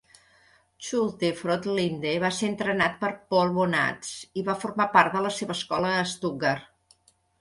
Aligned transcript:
Schulte-Frohlinde 0.85 2.13
va 2.23 2.31
ser 2.39 2.49
entrenat 2.53 2.97
per 3.03 3.11
Paul 3.35 3.53
Bonatz 3.59 4.15
i 4.43 4.47
va 4.49 4.57
formar 4.65 4.89
part 4.97 5.19
de 5.19 5.23
la 5.27 5.33
seva 5.41 5.59
escola 5.61 5.93
a 5.99 6.05
Stuttgart. 6.15 7.11